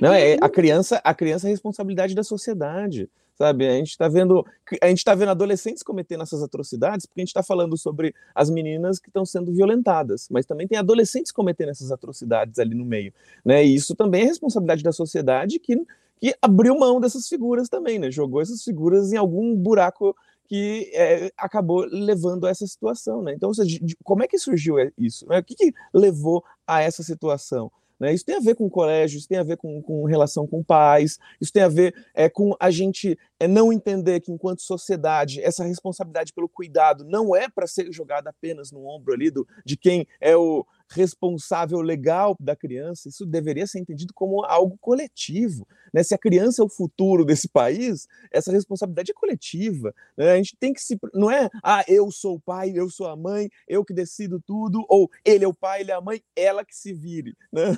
[0.00, 3.68] Não, é, a criança, a criança é responsabilidade da sociedade, sabe?
[3.68, 4.44] A gente está vendo,
[4.82, 8.50] a gente está vendo adolescentes cometendo essas atrocidades, porque a gente está falando sobre as
[8.50, 13.12] meninas que estão sendo violentadas, mas também tem adolescentes cometendo essas atrocidades ali no meio,
[13.44, 13.64] né?
[13.64, 15.80] E isso também é responsabilidade da sociedade que
[16.18, 18.10] que abriu mão dessas figuras também, né?
[18.10, 20.14] Jogou essas figuras em algum buraco
[20.48, 23.34] que é, acabou levando a essa situação, né?
[23.34, 25.26] Então, seja, como é que surgiu isso?
[25.28, 25.38] Né?
[25.38, 27.70] O que, que levou a essa situação?
[27.98, 28.14] Né?
[28.14, 31.18] Isso tem a ver com colégio, isso tem a ver com, com relação com pais,
[31.40, 35.64] isso tem a ver é, com a gente é, não entender que, enquanto sociedade, essa
[35.64, 40.06] responsabilidade pelo cuidado não é para ser jogada apenas no ombro ali do, de quem
[40.20, 45.66] é o, responsável legal da criança, isso deveria ser entendido como algo coletivo.
[45.92, 46.02] Né?
[46.02, 49.94] Se a criança é o futuro desse país, essa responsabilidade é coletiva.
[50.16, 50.32] Né?
[50.32, 50.98] A gente tem que se.
[51.14, 54.84] Não é, ah, eu sou o pai, eu sou a mãe, eu que decido tudo,
[54.88, 57.36] ou ele é o pai, ele é a mãe, ela que se vire.
[57.50, 57.76] Né?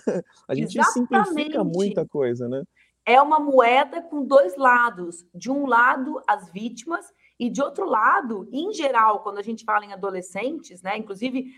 [0.49, 1.29] A gente Exatamente.
[1.31, 2.65] simplifica muita coisa, né?
[3.07, 5.25] É uma moeda com dois lados.
[5.35, 7.07] De um lado, as vítimas,
[7.41, 11.55] e de outro lado, em geral, quando a gente fala em adolescentes, né, inclusive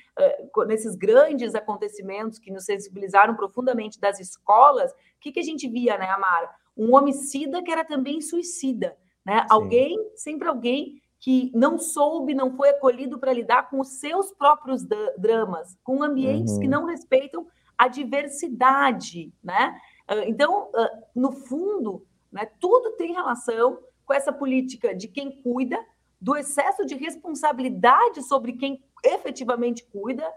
[0.57, 5.69] uh, nesses grandes acontecimentos que nos sensibilizaram profundamente das escolas, o que, que a gente
[5.69, 6.49] via, né, Amara?
[6.77, 9.45] Um homicida que era também suicida, né?
[9.51, 14.87] Alguém, sempre alguém que não soube, não foi acolhido para lidar com os seus próprios
[15.19, 16.61] dramas, com ambientes uhum.
[16.61, 19.77] que não respeitam a diversidade, né?
[20.09, 23.79] Uh, então, uh, no fundo, né, tudo tem relação
[24.13, 25.79] com essa política de quem cuida,
[26.21, 30.31] do excesso de responsabilidade sobre quem efetivamente cuida,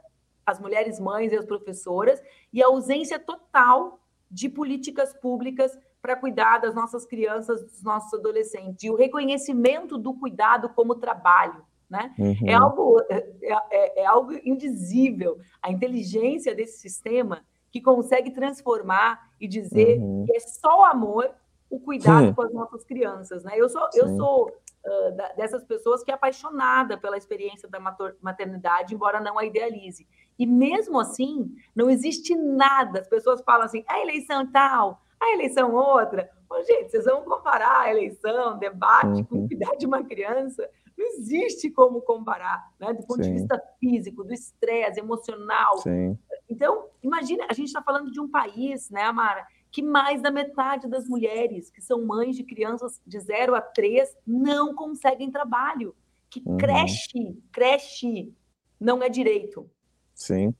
[0.46, 2.22] as mulheres mães e as professoras,
[2.54, 4.00] e a ausência total
[4.32, 10.14] de políticas públicas para cuidar das nossas crianças, dos nossos adolescentes, e o reconhecimento do
[10.14, 11.66] cuidado como trabalho.
[11.90, 12.16] Né?
[12.18, 12.48] Uhum.
[12.48, 15.38] É, algo, é, é, é algo indizível.
[15.62, 20.26] A inteligência desse sistema que consegue transformar e dizer uhum.
[20.26, 21.30] que é só amor
[21.76, 22.34] o cuidado hum.
[22.34, 23.54] com as nossas crianças, né?
[23.56, 27.80] Eu sou, eu sou uh, da, dessas pessoas que é apaixonada pela experiência da
[28.22, 30.08] maternidade, embora não a idealize.
[30.40, 33.02] E mesmo assim, não existe nada.
[33.02, 36.30] As pessoas falam assim, a eleição tal, a eleição outra.
[36.50, 39.24] Ô, gente, vocês vão comparar a eleição, debate, uhum.
[39.26, 40.70] com cuidar de uma criança?
[40.98, 42.94] Não existe como comparar, né?
[42.94, 43.34] Do ponto Sim.
[43.34, 45.78] de vista físico, do estresse emocional.
[45.80, 46.18] Sim.
[46.50, 50.88] Então, imagina, a gente está falando de um país, né, Amara, que mais da metade
[50.88, 55.94] das mulheres que são mães de crianças de 0 a 3 não conseguem trabalho.
[56.30, 56.56] Que uhum.
[56.56, 58.34] creche, creche
[58.80, 59.70] não é direito.
[60.14, 60.56] Sim.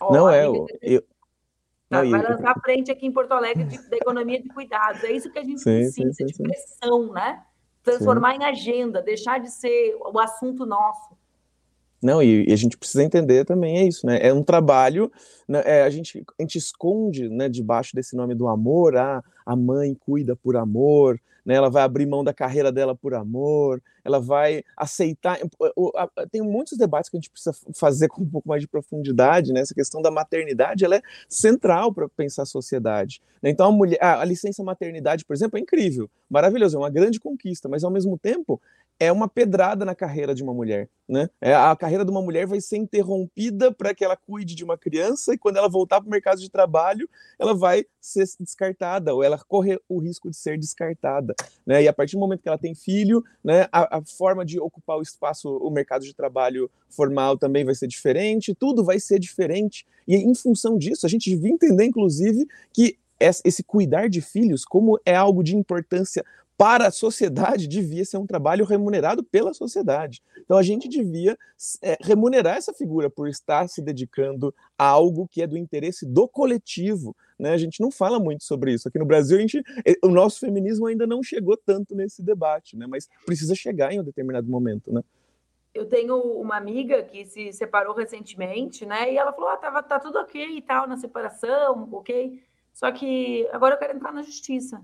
[0.00, 0.46] Oh, não é.
[0.46, 1.02] Eu, eu,
[1.90, 5.04] tá, vai lançar a frente aqui em Porto Alegre de, da economia de cuidados.
[5.04, 7.44] É isso que a gente sim, precisa, sim, sim, de pressão, né?
[7.82, 11.14] Transformar em agenda, deixar de ser o assunto nosso.
[12.04, 14.18] Não, e, e, a gente precisa entender também é isso, né?
[14.20, 15.10] É um trabalho,
[15.48, 15.62] né?
[15.64, 19.94] é, a, gente, a gente esconde né, debaixo desse nome do amor, ah, a mãe
[19.94, 21.54] cuida por amor, né?
[21.54, 25.38] Ela vai abrir mão da carreira dela por amor, ela vai aceitar.
[26.30, 29.60] Tem muitos debates que a gente precisa fazer com um pouco mais de profundidade, né?
[29.60, 33.22] Essa questão da maternidade, ela é central para pensar a sociedade.
[33.42, 33.48] Né?
[33.48, 37.66] Então, a, mulher, a licença maternidade, por exemplo, é incrível, maravilhoso, é uma grande conquista,
[37.66, 38.60] mas ao mesmo tempo
[38.98, 41.28] é uma pedrada na carreira de uma mulher, né?
[41.40, 44.78] É, a carreira de uma mulher vai ser interrompida para que ela cuide de uma
[44.78, 49.22] criança e quando ela voltar para o mercado de trabalho, ela vai ser descartada ou
[49.22, 51.34] ela corre o risco de ser descartada,
[51.66, 51.82] né?
[51.82, 54.98] E a partir do momento que ela tem filho, né, a, a forma de ocupar
[54.98, 59.84] o espaço, o mercado de trabalho formal também vai ser diferente, tudo vai ser diferente.
[60.06, 65.00] E em função disso, a gente devia entender, inclusive, que esse cuidar de filhos como
[65.04, 66.24] é algo de importância
[66.56, 70.22] para a sociedade devia ser um trabalho remunerado pela sociedade.
[70.38, 71.36] Então a gente devia
[71.82, 76.28] é, remunerar essa figura por estar se dedicando a algo que é do interesse do
[76.28, 77.16] coletivo.
[77.38, 77.50] Né?
[77.50, 78.86] A gente não fala muito sobre isso.
[78.86, 79.62] Aqui no Brasil, a gente,
[80.02, 82.86] o nosso feminismo ainda não chegou tanto nesse debate, né?
[82.86, 84.92] mas precisa chegar em um determinado momento.
[84.92, 85.02] Né?
[85.74, 89.12] Eu tenho uma amiga que se separou recentemente, né?
[89.12, 92.40] E ela falou: ah, tá tudo ok e tal na separação, ok.
[92.72, 94.80] Só que agora eu quero entrar na justiça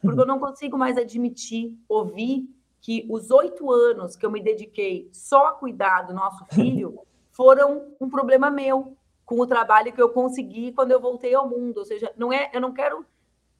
[0.00, 2.48] porque eu não consigo mais admitir, ouvir
[2.80, 6.98] que os oito anos que eu me dediquei só a cuidar do nosso filho
[7.30, 11.78] foram um problema meu com o trabalho que eu consegui quando eu voltei ao mundo.
[11.78, 13.04] Ou seja, não é, eu não quero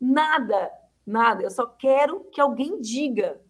[0.00, 0.70] nada,
[1.06, 1.42] nada.
[1.42, 3.40] Eu só quero que alguém diga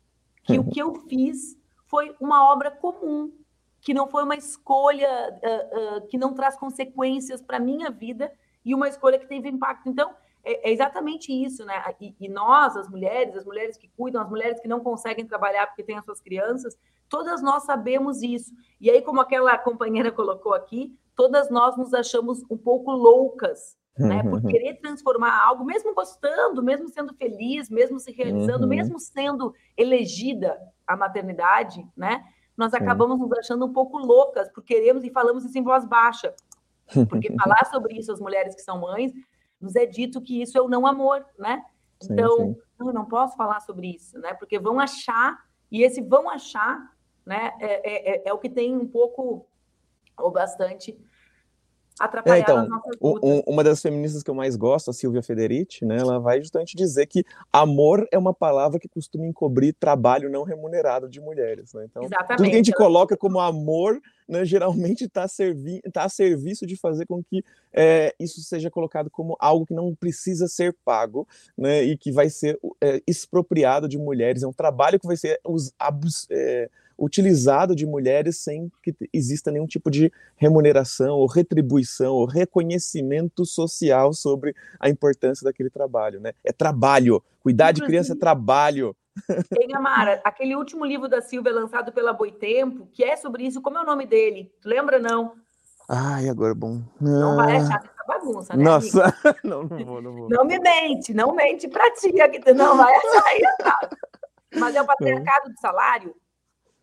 [0.42, 3.32] que o que eu fiz foi uma obra comum,
[3.80, 5.08] que não foi uma escolha
[5.42, 8.32] uh, uh, que não traz consequências para a minha vida
[8.64, 9.88] e uma escolha que teve impacto.
[9.88, 11.82] Então, é, é exatamente isso, né?
[12.00, 15.66] E, e, nós, as mulheres, as mulheres que cuidam, as mulheres que não conseguem trabalhar
[15.66, 16.76] porque têm as suas crianças,
[17.08, 18.52] todas nós sabemos isso.
[18.80, 24.22] E aí, como aquela companheira colocou aqui, todas nós nos achamos um pouco loucas, né?
[24.22, 28.68] Por querer transformar algo, mesmo gostando, mesmo sendo feliz, mesmo se realizando, uhum.
[28.68, 32.24] mesmo sendo elegida a maternidade, né?
[32.56, 36.34] Nós acabamos nos achando um pouco loucas por queremos e falamos isso em voz baixa.
[37.08, 39.12] Porque falar sobre isso as mulheres que são mães
[39.60, 41.64] nos é dito que isso é o não amor, né?
[42.00, 42.56] Sim, então, sim.
[42.78, 44.32] Não, eu não posso falar sobre isso, né?
[44.34, 45.38] Porque vão achar,
[45.70, 46.96] e esse vão achar,
[47.26, 49.46] né, é, é, é, é o que tem um pouco
[50.16, 50.98] ou bastante
[52.00, 52.66] atrapalhar é, então,
[53.02, 56.74] um, uma das feministas que eu mais gosto, a Silvia Federici, né, ela vai justamente
[56.74, 61.74] dizer que amor é uma palavra que costuma encobrir trabalho não remunerado de mulheres.
[61.74, 61.84] Né?
[61.84, 62.36] Então, Exatamente.
[62.38, 66.74] tudo que a gente coloca como amor, né, geralmente está servi tá a serviço de
[66.74, 71.82] fazer com que é, isso seja colocado como algo que não precisa ser pago né,
[71.82, 74.42] e que vai ser é, expropriado de mulheres.
[74.42, 79.50] É um trabalho que vai ser os, abus, é, utilizado de mulheres sem que exista
[79.50, 86.32] nenhum tipo de remuneração ou retribuição ou reconhecimento social sobre a importância daquele trabalho, né?
[86.44, 87.22] É trabalho.
[87.40, 88.94] Cuidar de criança é trabalho.
[89.58, 93.78] Hein, Amara, aquele último livro da Silvia lançado pela Boitempo, que é sobre isso, como
[93.78, 94.52] é o nome dele?
[94.60, 95.34] Tu lembra, não?
[95.88, 96.82] Ai, agora bom.
[97.00, 98.62] Não vai achar essa bagunça, né?
[98.62, 100.28] Nossa, não, não vou, não vou.
[100.28, 102.12] Não me mente, não mente pra ti,
[102.44, 103.40] tu não vai achar aí,
[104.56, 106.14] Mas é o patriarcado do salário,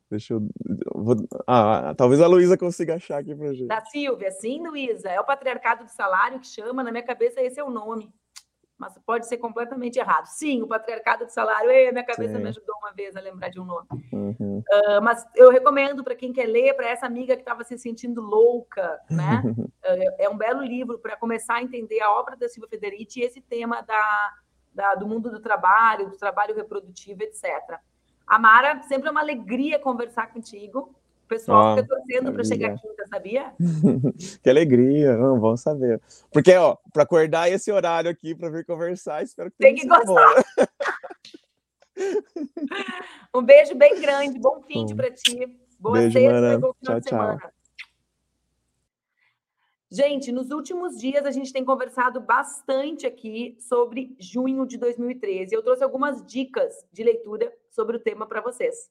[0.10, 0.48] Deixa eu.
[0.96, 1.15] Vou,
[1.46, 3.67] ah, talvez a Luísa consiga achar aqui pra gente.
[3.67, 5.10] Da Silvia, sim, Luísa.
[5.10, 8.10] É o patriarcado do salário que chama, na minha cabeça esse é o nome.
[8.77, 10.27] Mas pode ser completamente errado.
[10.27, 11.69] Sim, o patriarcado do salário.
[11.71, 12.44] Ei, minha cabeça sim.
[12.44, 13.88] me ajudou uma vez a lembrar de um nome.
[14.13, 14.60] Uhum.
[14.60, 18.21] Uh, mas eu recomendo para quem quer ler, para essa amiga que estava se sentindo
[18.21, 19.42] louca, né?
[19.44, 19.69] uh,
[20.19, 23.42] é um belo livro para começar a entender a obra da Silvia Federici e esse
[23.42, 24.34] tema da,
[24.71, 27.79] da, do mundo do trabalho, do trabalho reprodutivo, etc.
[28.28, 30.94] Amara, sempre é uma alegria conversar contigo.
[31.23, 33.54] O pessoal fica torcendo para chegar quinta, sabia?
[34.42, 36.02] que alegria, não, vamos saber.
[36.32, 40.44] Porque, ó, para acordar esse horário aqui para vir conversar, espero que Tem que gostar.
[43.34, 45.58] Um beijo bem grande, bom fim de para ti.
[45.80, 47.40] Boa beijo, sexta, bom final tchau, de semana.
[47.40, 47.52] Tchau.
[49.90, 55.56] Gente, nos últimos dias a gente tem conversado bastante aqui sobre junho de 2013.
[55.56, 58.90] Eu trouxe algumas dicas de leitura sobre o tema para vocês.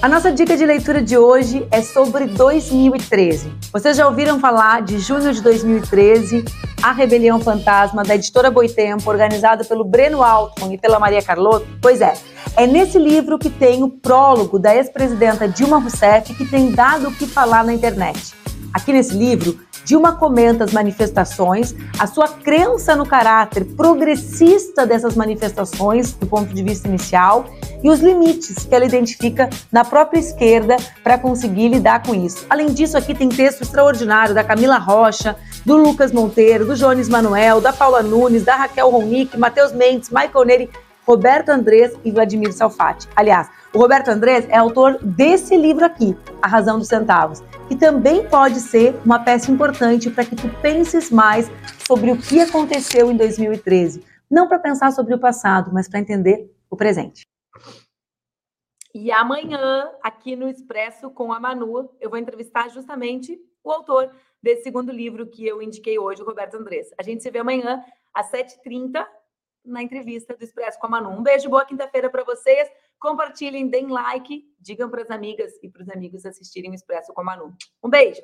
[0.00, 3.52] A nossa dica de leitura de hoje é sobre 2013.
[3.72, 6.44] Vocês já ouviram falar de junho de 2013,
[6.80, 11.66] A Rebelião Fantasma, da editora Boitempo, organizado pelo Breno Altman e pela Maria Carlotto?
[11.82, 12.14] Pois é,
[12.56, 17.12] é nesse livro que tem o prólogo da ex-presidenta Dilma Rousseff que tem dado o
[17.12, 18.34] que falar na internet.
[18.72, 19.58] Aqui nesse livro,
[19.88, 26.62] Dilma comenta as manifestações, a sua crença no caráter progressista dessas manifestações, do ponto de
[26.62, 27.46] vista inicial,
[27.82, 32.44] e os limites que ela identifica na própria esquerda para conseguir lidar com isso.
[32.50, 35.34] Além disso, aqui tem texto extraordinário da Camila Rocha,
[35.64, 40.44] do Lucas Monteiro, do Jones Manuel, da Paula Nunes, da Raquel Ronick, Matheus Mendes, Michael
[40.44, 40.70] Neri,
[41.06, 43.08] Roberto Andrés e Vladimir Salfati.
[43.16, 48.26] Aliás, o Roberto Andrés é autor desse livro aqui, A Razão dos Centavos que também
[48.26, 51.50] pode ser uma peça importante para que tu penses mais
[51.86, 54.02] sobre o que aconteceu em 2013.
[54.30, 57.26] Não para pensar sobre o passado, mas para entender o presente.
[58.94, 64.10] E amanhã, aqui no Expresso com a Manu, eu vou entrevistar justamente o autor
[64.42, 66.88] desse segundo livro que eu indiquei hoje, o Roberto Andrés.
[66.98, 69.06] A gente se vê amanhã às 7h30
[69.64, 71.10] na entrevista do Expresso com a Manu.
[71.10, 72.68] Um beijo, boa quinta-feira para vocês.
[72.98, 77.20] Compartilhem, deem like, digam para as amigas e para os amigos assistirem o Expresso com
[77.20, 77.54] a Manu.
[77.82, 78.22] Um beijo!